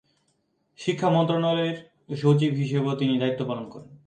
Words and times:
শিক্ষা 0.79 1.09
মন্ত্রণালয়ের 1.09 1.77
সচিব 2.15 2.51
হিসেবেও 2.53 2.95
তিনি 2.95 3.13
দায়িত্ব 3.19 3.41
পালন 3.47 3.65
করেন। 3.69 3.89